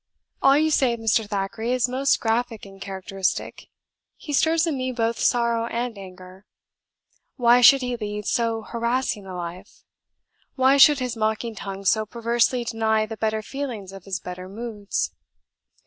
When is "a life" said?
9.27-9.83